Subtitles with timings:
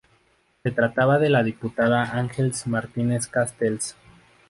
[0.63, 3.95] Se trataba de la diputada Àngels Martínez Castells.